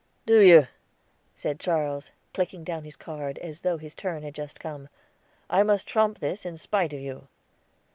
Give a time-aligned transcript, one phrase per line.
[0.25, 0.65] "Do you?"
[1.35, 4.89] said Charles, clicking down his card, as though his turn had just come.
[5.47, 7.27] "I must trump this in spite of you."